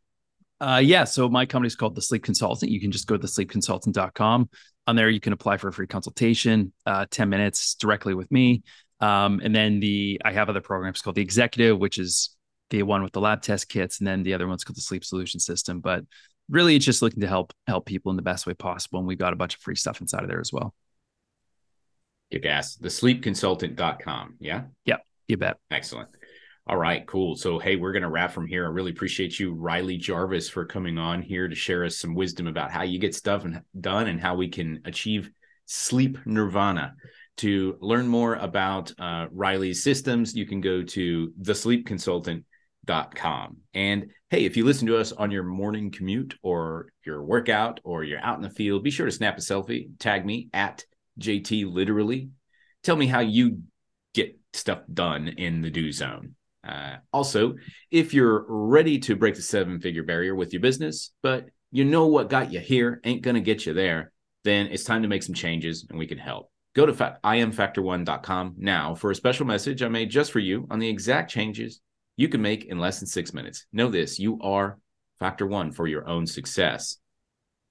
Uh, 0.61 0.77
yeah. 0.77 1.03
So 1.03 1.27
my 1.27 1.47
company 1.47 1.67
is 1.67 1.75
called 1.75 1.95
The 1.95 2.03
Sleep 2.03 2.23
Consultant. 2.23 2.71
You 2.71 2.79
can 2.79 2.91
just 2.91 3.07
go 3.07 3.17
to 3.17 3.27
thesleepconsultant.com. 3.27 4.49
On 4.87 4.95
there, 4.95 5.09
you 5.09 5.19
can 5.19 5.33
apply 5.33 5.57
for 5.57 5.69
a 5.69 5.73
free 5.73 5.87
consultation, 5.87 6.71
uh, 6.85 7.07
10 7.09 7.29
minutes 7.29 7.75
directly 7.75 8.13
with 8.13 8.31
me. 8.31 8.61
Um, 8.99 9.41
and 9.43 9.55
then 9.55 9.79
the 9.79 10.21
I 10.23 10.31
have 10.31 10.49
other 10.49 10.61
programs 10.61 11.01
called 11.01 11.15
the 11.15 11.21
Executive, 11.23 11.79
which 11.79 11.97
is 11.97 12.35
the 12.69 12.83
one 12.83 13.01
with 13.01 13.11
the 13.11 13.21
lab 13.21 13.41
test 13.41 13.67
kits, 13.67 13.99
and 13.99 14.07
then 14.07 14.21
the 14.21 14.35
other 14.35 14.47
one's 14.47 14.63
called 14.63 14.77
the 14.77 14.81
Sleep 14.81 15.03
Solution 15.03 15.39
System. 15.39 15.79
But 15.79 16.05
really, 16.49 16.75
it's 16.75 16.85
just 16.85 17.01
looking 17.01 17.21
to 17.21 17.27
help 17.27 17.53
help 17.65 17.87
people 17.87 18.11
in 18.11 18.15
the 18.15 18.21
best 18.21 18.45
way 18.45 18.53
possible. 18.53 18.99
And 18.99 19.07
we've 19.07 19.17
got 19.17 19.33
a 19.33 19.35
bunch 19.35 19.55
of 19.55 19.61
free 19.61 19.75
stuff 19.75 20.01
inside 20.01 20.21
of 20.21 20.29
there 20.29 20.39
as 20.39 20.53
well. 20.53 20.75
Kick 22.31 22.45
ass. 22.45 22.77
Thesleepconsultant.com. 22.77 24.35
Yeah. 24.39 24.63
Yep. 24.85 25.01
You 25.27 25.37
bet. 25.37 25.57
Excellent. 25.71 26.09
All 26.71 26.77
right, 26.77 27.05
cool. 27.05 27.35
So, 27.35 27.59
hey, 27.59 27.75
we're 27.75 27.91
going 27.91 28.01
to 28.03 28.09
wrap 28.09 28.31
from 28.31 28.47
here. 28.47 28.63
I 28.63 28.69
really 28.69 28.91
appreciate 28.91 29.37
you, 29.37 29.53
Riley 29.53 29.97
Jarvis, 29.97 30.47
for 30.47 30.63
coming 30.63 30.97
on 30.97 31.21
here 31.21 31.49
to 31.49 31.55
share 31.55 31.83
us 31.83 31.97
some 31.97 32.15
wisdom 32.15 32.47
about 32.47 32.71
how 32.71 32.83
you 32.83 32.97
get 32.97 33.13
stuff 33.13 33.43
and 33.43 33.59
done 33.77 34.07
and 34.07 34.21
how 34.21 34.35
we 34.35 34.47
can 34.47 34.79
achieve 34.85 35.29
sleep 35.65 36.17
nirvana. 36.25 36.95
To 37.37 37.77
learn 37.81 38.07
more 38.07 38.35
about 38.35 38.93
uh, 38.97 39.27
Riley's 39.33 39.83
systems, 39.83 40.33
you 40.33 40.45
can 40.45 40.61
go 40.61 40.81
to 40.81 41.33
thesleepconsultant.com. 41.41 43.57
And 43.73 44.11
hey, 44.29 44.45
if 44.45 44.55
you 44.55 44.63
listen 44.63 44.87
to 44.87 44.97
us 44.97 45.11
on 45.11 45.29
your 45.29 45.43
morning 45.43 45.91
commute 45.91 46.35
or 46.41 46.93
your 47.05 47.21
workout 47.21 47.81
or 47.83 48.05
you're 48.05 48.23
out 48.23 48.37
in 48.37 48.43
the 48.43 48.49
field, 48.49 48.85
be 48.85 48.91
sure 48.91 49.07
to 49.07 49.11
snap 49.11 49.37
a 49.37 49.41
selfie, 49.41 49.89
tag 49.99 50.25
me 50.25 50.47
at 50.53 50.85
JT 51.19 51.69
Literally. 51.69 52.29
Tell 52.81 52.95
me 52.95 53.07
how 53.07 53.19
you 53.19 53.63
get 54.13 54.39
stuff 54.53 54.79
done 54.93 55.27
in 55.27 55.61
the 55.61 55.69
do 55.69 55.91
zone. 55.91 56.35
Uh, 56.67 56.97
also, 57.11 57.55
if 57.89 58.13
you're 58.13 58.45
ready 58.47 58.99
to 58.99 59.15
break 59.15 59.35
the 59.35 59.41
seven 59.41 59.79
figure 59.79 60.03
barrier 60.03 60.35
with 60.35 60.53
your 60.53 60.61
business, 60.61 61.11
but 61.23 61.47
you 61.71 61.85
know 61.85 62.07
what 62.07 62.29
got 62.29 62.51
you 62.51 62.59
here 62.59 62.99
ain't 63.03 63.21
going 63.23 63.35
to 63.35 63.41
get 63.41 63.65
you 63.65 63.73
there, 63.73 64.11
then 64.43 64.67
it's 64.67 64.83
time 64.83 65.01
to 65.01 65.07
make 65.07 65.23
some 65.23 65.35
changes 65.35 65.85
and 65.89 65.97
we 65.97 66.07
can 66.07 66.17
help. 66.17 66.51
Go 66.75 66.85
to 66.85 66.93
fa- 66.93 67.19
imfactor1.com 67.23 68.55
now 68.57 68.95
for 68.95 69.11
a 69.11 69.15
special 69.15 69.45
message 69.45 69.83
I 69.83 69.87
made 69.87 70.09
just 70.09 70.31
for 70.31 70.39
you 70.39 70.67
on 70.69 70.79
the 70.79 70.89
exact 70.89 71.31
changes 71.31 71.81
you 72.15 72.29
can 72.29 72.41
make 72.41 72.65
in 72.65 72.79
less 72.79 72.99
than 72.99 73.07
six 73.07 73.33
minutes. 73.33 73.65
Know 73.73 73.89
this 73.89 74.19
you 74.19 74.39
are 74.41 74.77
Factor 75.19 75.47
One 75.47 75.71
for 75.71 75.87
your 75.87 76.07
own 76.07 76.25
success. 76.27 76.97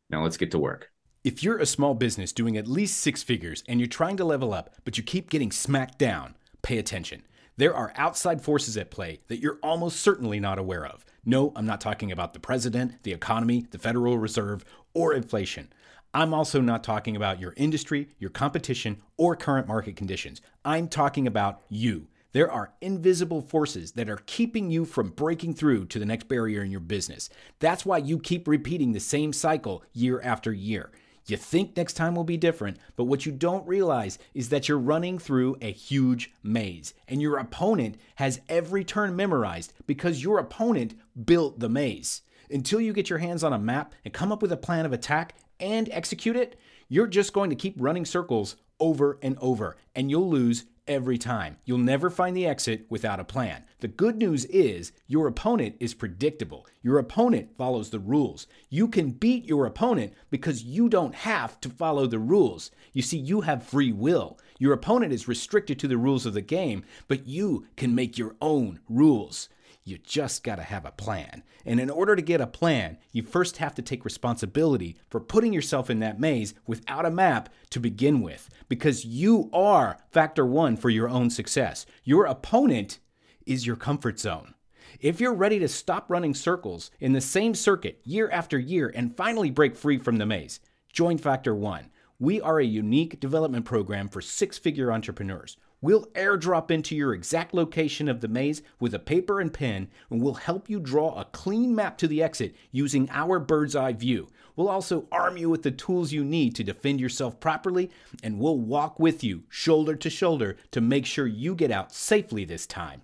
Now 0.09 0.23
let's 0.23 0.37
get 0.37 0.51
to 0.53 0.59
work. 0.59 0.89
If 1.23 1.43
you're 1.43 1.59
a 1.59 1.67
small 1.67 1.95
business 1.95 2.33
doing 2.33 2.57
at 2.57 2.67
least 2.67 2.99
six 2.99 3.23
figures 3.23 3.63
and 3.69 3.79
you're 3.79 3.87
trying 3.87 4.17
to 4.17 4.25
level 4.25 4.55
up, 4.55 4.75
but 4.85 4.97
you 4.97 5.05
keep 5.05 5.31
getting 5.31 5.53
smacked 5.53 5.99
down, 5.99 6.35
pay 6.63 6.79
attention. 6.79 7.23
There 7.61 7.77
are 7.77 7.93
outside 7.95 8.41
forces 8.41 8.79
at 8.79 8.91
play 8.91 9.21
that 9.29 9.39
you're 9.39 9.59
almost 9.63 10.01
certainly 10.01 10.41
not 10.41 10.59
aware 10.59 10.87
of. 10.87 11.05
No, 11.27 11.53
I'm 11.55 11.67
not 11.67 11.79
talking 11.79 12.11
about 12.11 12.33
the 12.33 12.41
president, 12.41 13.03
the 13.03 13.13
economy, 13.13 13.67
the 13.71 13.79
Federal 13.79 14.17
Reserve, 14.17 14.65
or 14.95 15.13
inflation. 15.13 15.71
I'm 16.15 16.33
also 16.33 16.63
not 16.63 16.83
talking 16.83 17.17
about 17.17 17.39
your 17.39 17.53
industry, 17.59 18.09
your 18.19 18.31
competition, 18.31 19.03
or 19.19 19.37
current 19.37 19.69
market 19.69 19.95
conditions. 19.95 20.41
I'm 20.65 20.89
talking 20.89 21.27
about 21.27 21.61
you. 21.69 22.07
There 22.33 22.51
are 22.51 22.73
invisible 22.81 23.43
forces 23.43 23.93
that 23.93 24.09
are 24.09 24.23
keeping 24.25 24.71
you 24.71 24.87
from 24.87 25.11
breaking 25.11 25.53
through 25.53 25.85
to 25.89 25.99
the 25.99 26.07
next 26.07 26.29
barrier 26.29 26.63
in 26.63 26.71
your 26.71 26.81
business. 26.81 27.29
That's 27.59 27.85
why 27.85 27.99
you 27.99 28.21
keep 28.21 28.49
repeating 28.49 28.93
the 28.93 29.01
same 29.01 29.35
cycle 29.35 29.85
year 29.93 30.19
after 30.23 30.51
year. 30.51 30.93
You 31.31 31.37
think 31.37 31.77
next 31.77 31.93
time 31.93 32.17
will 32.17 32.25
be 32.25 32.37
different, 32.37 32.79
but 32.97 33.05
what 33.05 33.25
you 33.25 33.31
don't 33.31 33.67
realize 33.67 34.19
is 34.35 34.49
that 34.49 34.69
you're 34.69 34.79
running 34.79 35.19
through 35.19 35.57
a 35.61 35.71
huge 35.71 36.33
maze, 36.43 36.93
and 37.07 37.23
your 37.23 37.39
opponent 37.39 37.97
has 38.17 38.41
every 38.49 38.83
turn 38.83 39.15
memorized 39.15 39.73
because 39.87 40.25
your 40.25 40.39
opponent 40.39 40.95
built 41.25 41.61
the 41.61 41.69
maze. 41.69 42.23
Until 42.51 42.81
you 42.81 42.93
get 42.93 43.09
your 43.09 43.21
hands 43.21 43.45
on 43.45 43.53
a 43.53 43.59
map 43.59 43.95
and 44.05 44.13
come 44.13 44.33
up 44.33 44.43
with 44.43 44.51
a 44.51 44.57
plan 44.57 44.85
of 44.85 44.93
attack 44.93 45.37
and 45.61 45.89
execute 45.93 46.35
it, 46.35 46.59
you're 46.89 47.07
just 47.07 47.33
going 47.33 47.51
to 47.51 47.57
keep 47.57 47.77
running 47.79 48.05
circles 48.05 48.57
over 48.81 49.19
and 49.23 49.39
over, 49.41 49.77
and 49.95 50.11
you'll 50.11 50.29
lose 50.29 50.65
every 50.91 51.17
time. 51.17 51.57
You'll 51.65 51.79
never 51.79 52.11
find 52.11 52.37
the 52.37 52.47
exit 52.47 52.85
without 52.91 53.21
a 53.21 53.25
plan. 53.25 53.63
The 53.79 53.87
good 53.87 54.17
news 54.17 54.45
is 54.47 54.91
your 55.07 55.29
opponent 55.29 55.77
is 55.79 55.95
predictable. 55.95 56.67
Your 56.83 56.99
opponent 56.99 57.57
follows 57.57 57.91
the 57.91 58.01
rules. 58.01 58.49
You 58.69 58.89
can 58.89 59.13
beat 59.13 59.45
your 59.45 59.67
opponent 59.67 60.15
because 60.31 60.65
you 60.65 60.89
don't 60.89 61.15
have 61.15 61.61
to 61.61 61.69
follow 61.69 62.09
the 62.09 62.19
rules. 62.19 62.73
You 62.93 63.03
see, 63.03 63.19
you 63.19 63.43
have 63.43 63.63
free 63.63 63.93
will. 63.93 64.37
Your 64.59 64.73
opponent 64.73 65.13
is 65.13 65.29
restricted 65.29 65.79
to 65.79 65.89
the 65.89 65.97
rules 65.97 66.27
of 66.27 66.35
the 66.35 66.41
game, 66.41 66.83
but 67.07 67.29
you 67.29 67.69
can 67.77 67.95
make 67.95 68.19
your 68.19 68.35
own 68.43 68.81
rules. 68.89 69.49
You 69.85 69.99
just 69.99 70.45
got 70.45 70.57
to 70.57 70.63
have 70.63 70.85
a 70.85 70.93
plan. 70.93 71.43
And 71.65 71.81
in 71.81 71.91
order 71.91 72.15
to 72.15 72.23
get 72.23 72.41
a 72.41 72.47
plan, 72.47 72.99
you 73.13 73.23
first 73.23 73.57
have 73.57 73.75
to 73.77 73.83
take 73.83 74.05
responsibility 74.05 74.97
for 75.09 75.21
putting 75.21 75.53
yourself 75.53 75.89
in 75.91 76.01
that 76.01 76.21
maze 76.21 76.55
without 76.67 77.07
a 77.07 77.11
map 77.11 77.49
to 77.71 77.81
begin 77.81 78.21
with, 78.21 78.51
because 78.69 79.05
you 79.05 79.49
are 79.53 79.99
factor 80.11 80.45
one 80.45 80.77
for 80.77 80.91
your 80.91 81.09
own 81.09 81.31
success. 81.31 81.87
Your 82.05 82.27
opponent 82.27 82.99
is 83.47 83.67
your 83.67 83.77
comfort 83.77 84.21
zone. 84.21 84.55
If 85.01 85.21
you're 85.21 85.35
ready 85.35 85.59
to 85.61 85.69
stop 85.69 86.11
running 86.11 86.35
circles 86.35 86.91
in 87.01 87.13
the 87.13 87.21
same 87.21 87.55
circuit 87.55 88.01
year 88.05 88.29
after 88.31 88.59
year 88.59 88.93
and 88.95 89.17
finally 89.17 89.51
break 89.51 89.77
free 89.77 89.99
from 89.99 90.17
the 90.17 90.27
maze, 90.27 90.61
join 90.93 91.17
Factor 91.17 91.55
One. 91.55 91.91
We 92.19 92.41
are 92.41 92.61
a 92.61 92.65
unique 92.65 93.19
development 93.19 93.65
program 93.65 94.09
for 94.09 94.21
six 94.21 94.59
figure 94.59 94.93
entrepreneurs. 94.93 95.57
We'll 95.83 96.07
airdrop 96.09 96.71
into 96.71 96.95
your 96.95 97.15
exact 97.15 97.55
location 97.55 98.09
of 98.09 98.21
the 98.21 98.29
maze 98.29 98.61
with 98.79 98.93
a 98.93 98.99
paper 98.99 99.41
and 99.41 99.53
pen, 99.53 99.89
and 100.11 100.21
we'll 100.21 100.35
help 100.35 100.69
you 100.69 100.79
draw 100.79 101.15
a 101.15 101.25
clean 101.25 101.75
map 101.75 101.97
to 101.99 102.07
the 102.07 102.23
exit 102.23 102.55
using 102.71 103.09
our 103.11 103.39
bird's 103.39 103.75
eye 103.75 103.95
view. 103.95 104.29
We'll 104.57 104.69
also 104.69 105.09
arm 105.11 105.39
you 105.39 105.49
with 105.49 105.63
the 105.63 105.71
tools 105.71 106.13
you 106.13 106.23
need 106.23 106.55
to 106.57 106.65
defend 106.65 107.01
yourself 107.01 107.41
properly, 107.41 107.91
and 108.23 108.39
we'll 108.39 108.59
walk 108.59 109.01
with 109.01 109.25
you, 109.25 109.45
shoulder 109.49 109.97
to 109.97 110.11
shoulder, 110.11 110.59
to 110.73 110.83
make 110.83 111.07
sure 111.07 111.27
you 111.27 111.55
get 111.55 111.71
out 111.71 111.95
safely 111.95 112.45
this 112.45 112.67
time. 112.67 113.01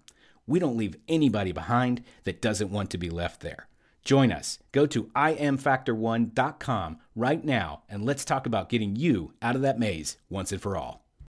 We 0.47 0.59
don't 0.59 0.76
leave 0.76 0.97
anybody 1.09 1.52
behind 1.52 2.04
that 2.25 2.42
doesn't 2.42 2.71
want 2.71 2.90
to 2.90 2.99
be 2.99 3.09
left 3.09 3.40
there. 3.40 3.68
Join 4.04 4.30
us. 4.30 4.59
Go 4.71 4.87
to 4.87 5.04
imfactor1.com 5.04 6.99
right 7.16 7.45
now 7.45 7.83
and 7.88 8.04
let's 8.04 8.25
talk 8.25 8.47
about 8.47 8.68
getting 8.68 8.95
you 8.95 9.33
out 9.42 9.56
of 9.56 9.62
that 9.62 9.80
maze 9.80 10.18
once 10.30 10.52
and 10.52 10.62
for 10.62 10.76
all. 10.76 11.05